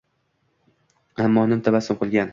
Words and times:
Ammo 1.27 1.45
nim 1.53 1.63
tabassum 1.69 2.01
qilgan. 2.05 2.29